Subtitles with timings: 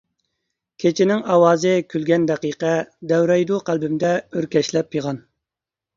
[0.83, 2.73] كېچىنىڭ ئاۋازى كۈلگەن دەقىقە،
[3.13, 5.25] دەۋرەيدۇ قەلبىمدە ئۆركەشلەپ پىغان.